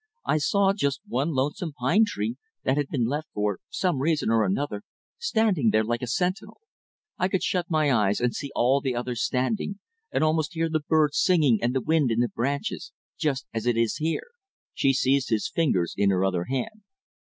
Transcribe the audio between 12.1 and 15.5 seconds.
the branches, just as it is here." She seized his